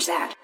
[0.00, 0.39] change that.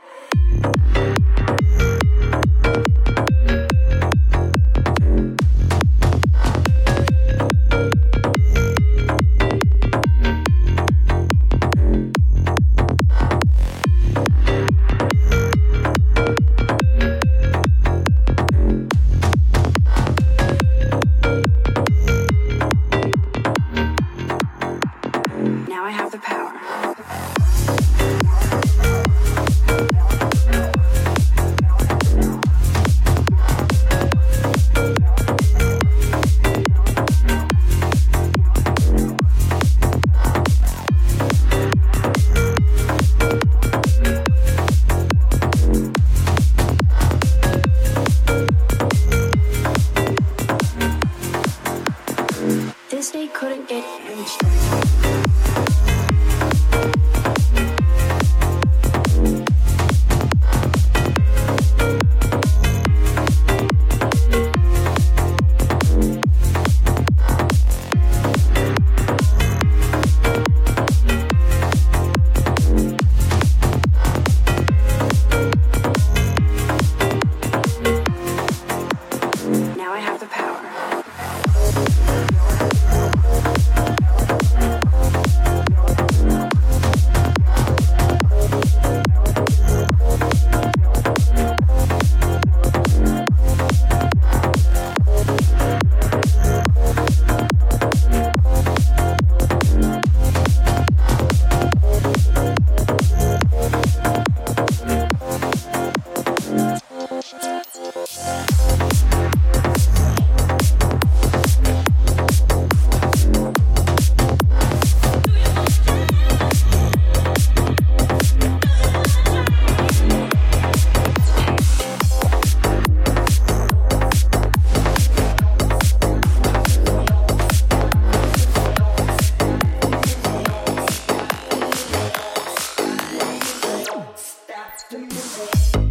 [134.90, 135.85] the music.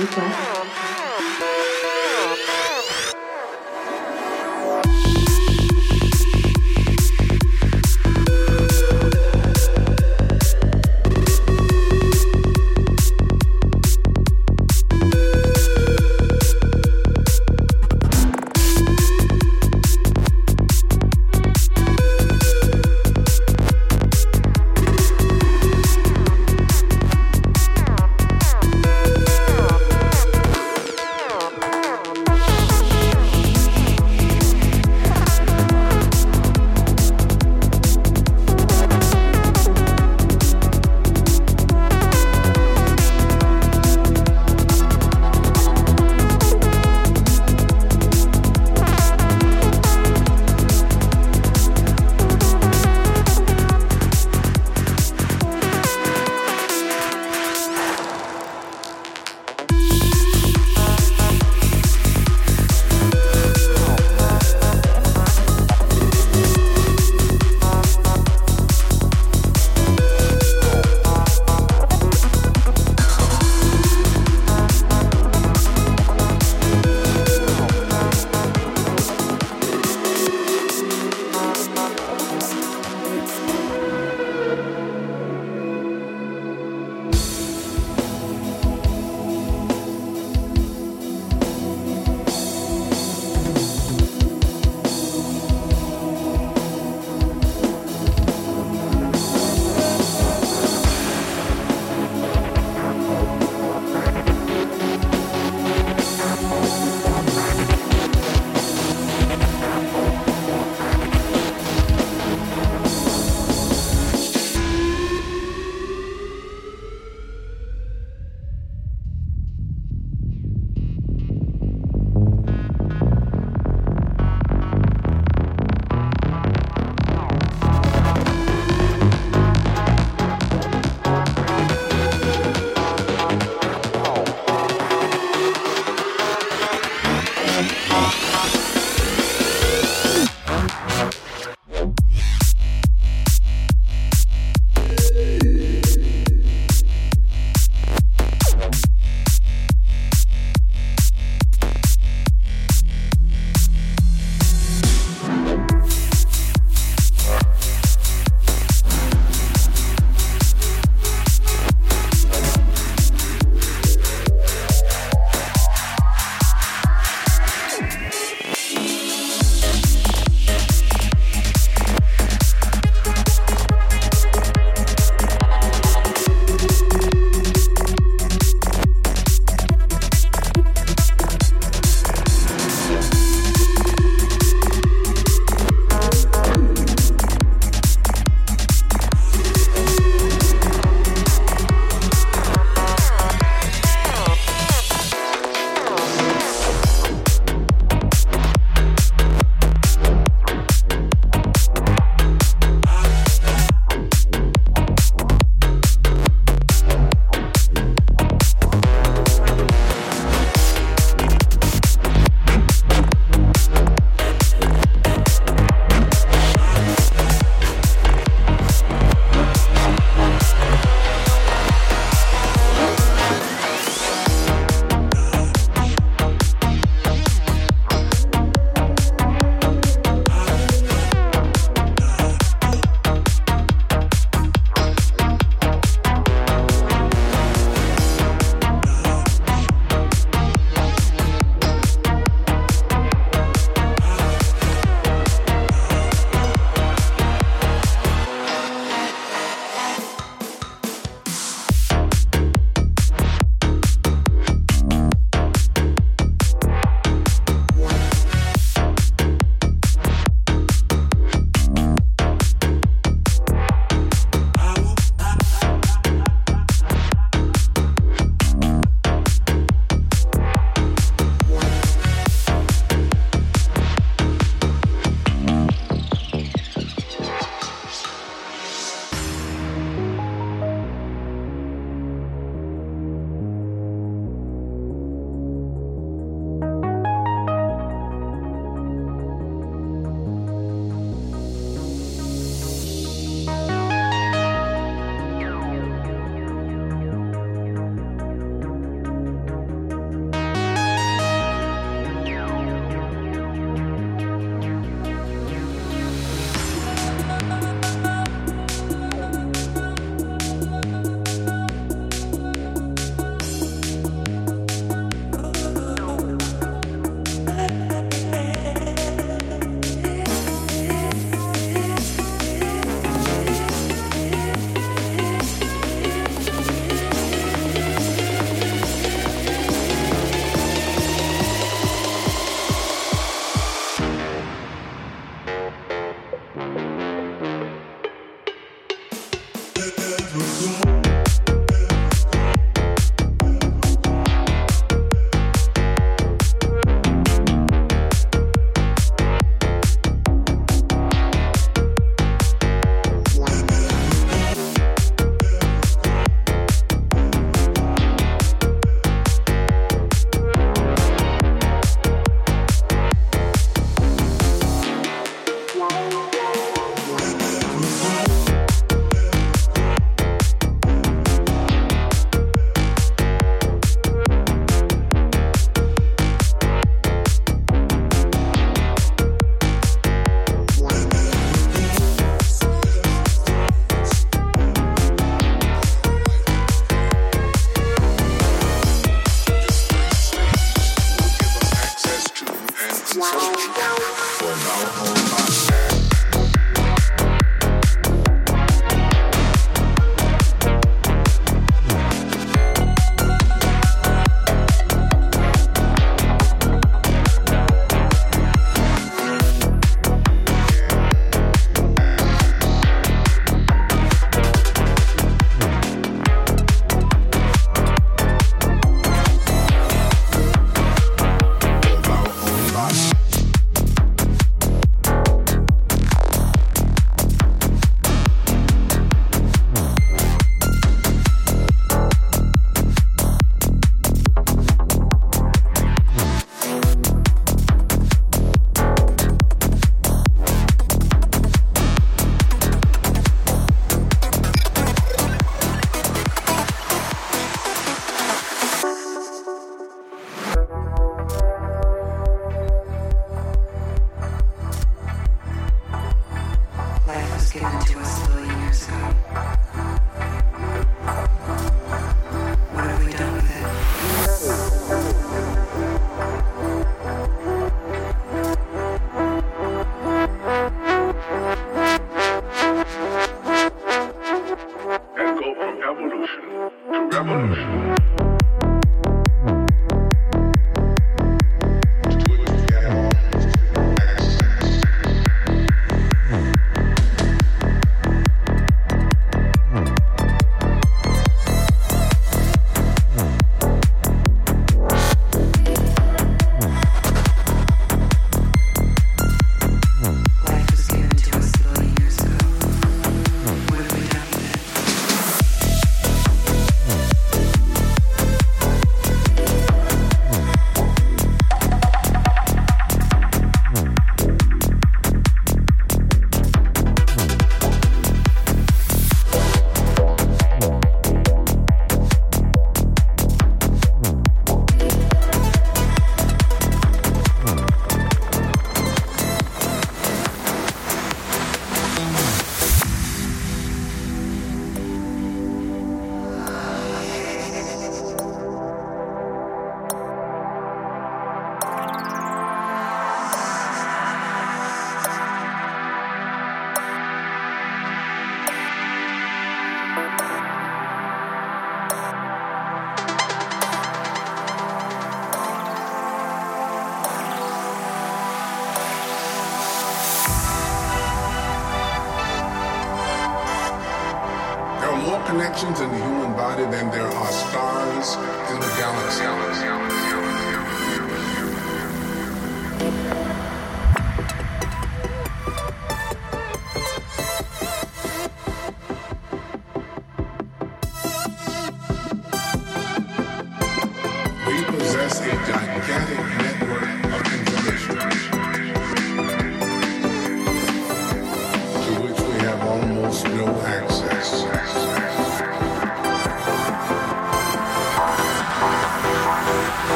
[0.00, 0.59] request.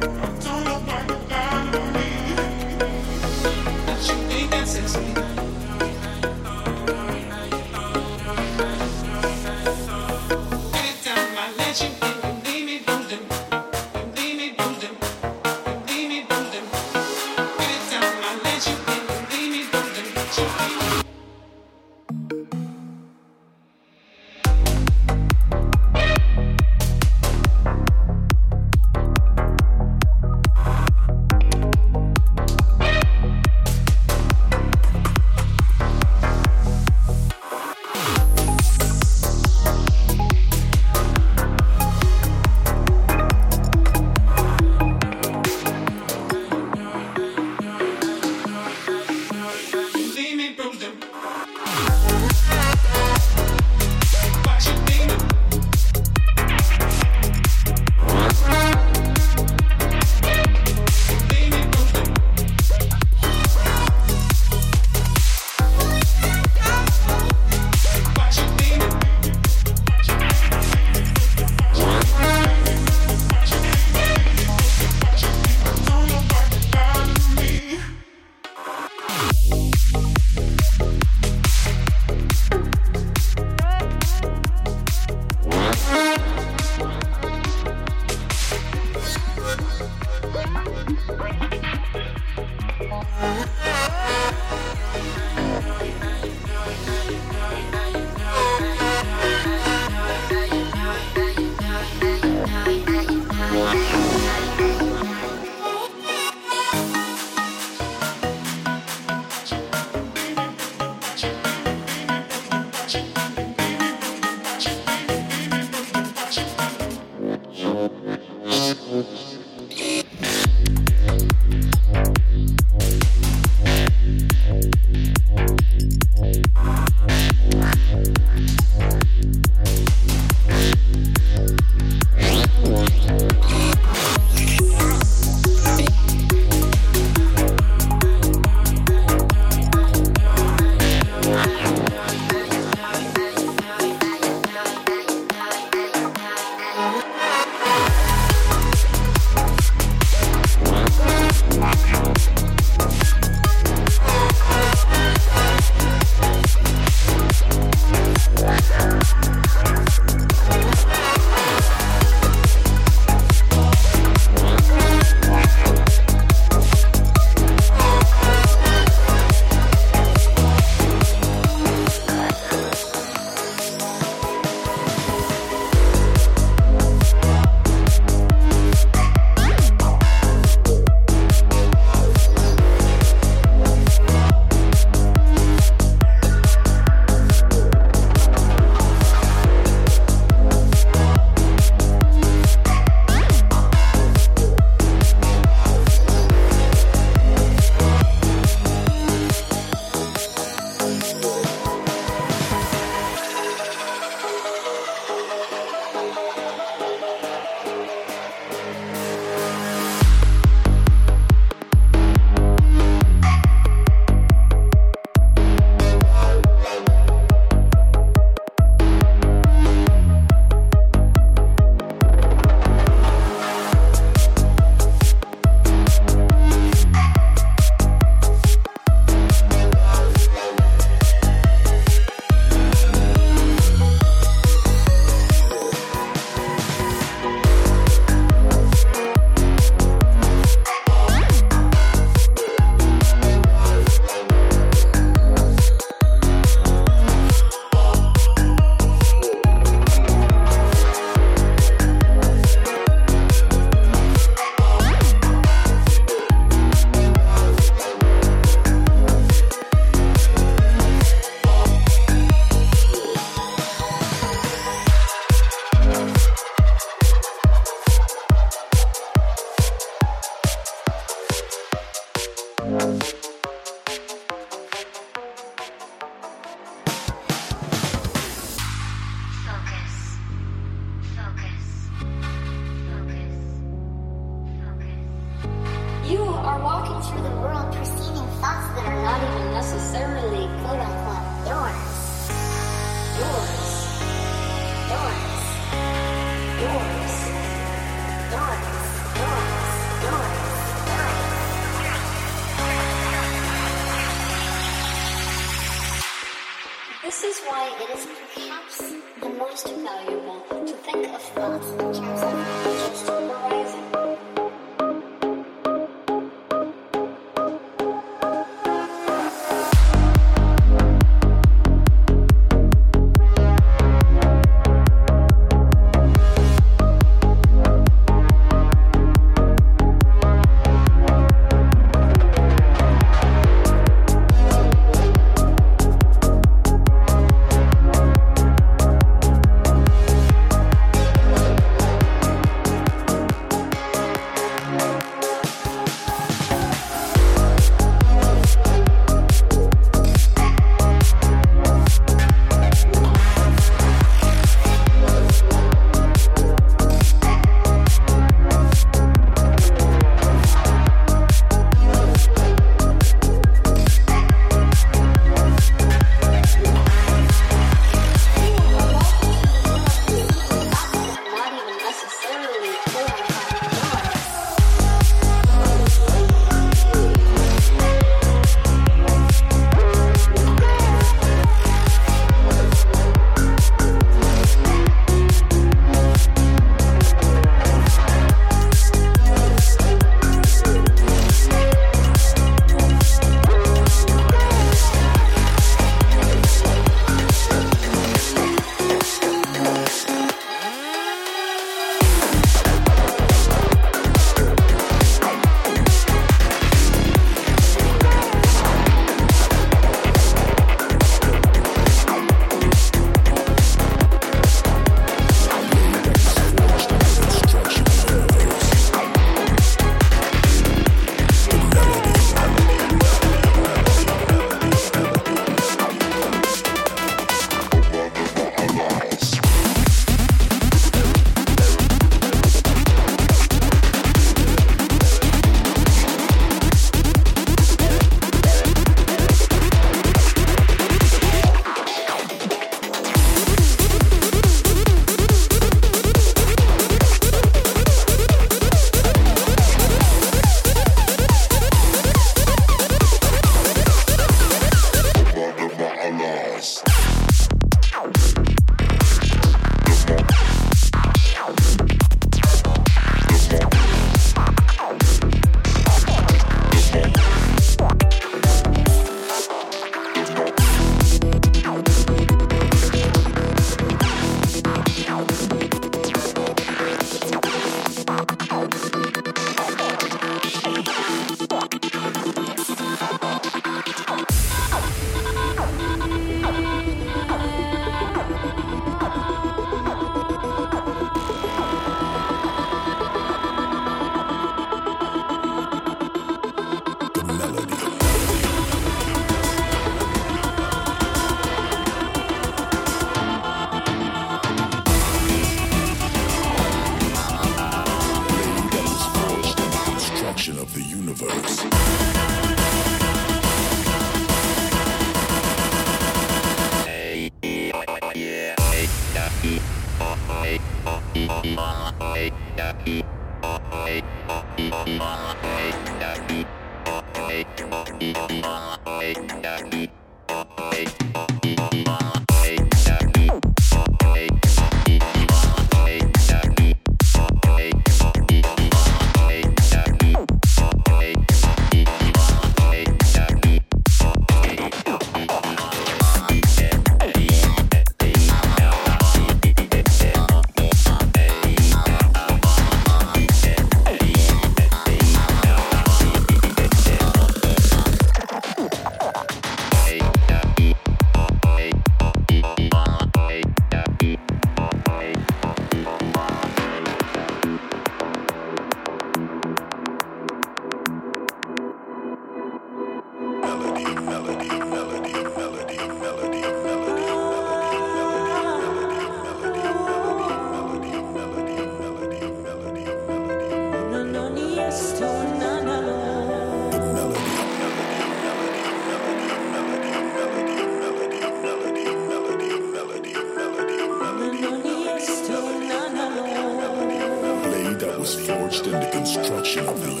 [0.00, 0.37] Bye.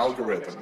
[0.00, 0.59] Algorithm.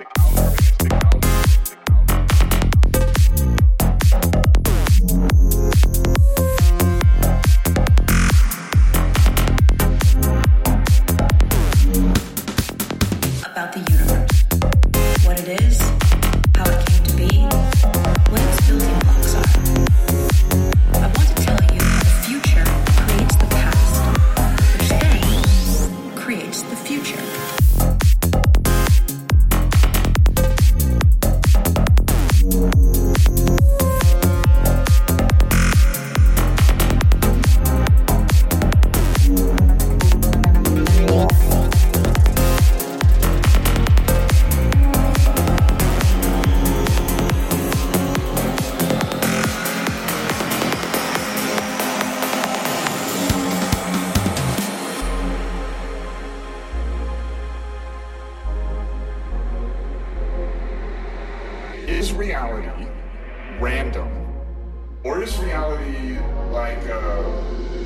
[61.98, 62.86] Is reality
[63.58, 64.08] random?
[65.02, 66.20] Or is reality
[66.52, 67.24] like a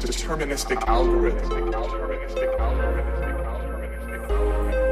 [0.01, 1.49] deterministic algorithm?
[1.49, 3.33] Deterministic algorithm.
[4.29, 4.91] Thank you.